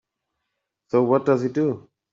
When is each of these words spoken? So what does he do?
So 0.87 1.03
what 1.03 1.27
does 1.27 1.43
he 1.43 1.49
do? 1.49 1.87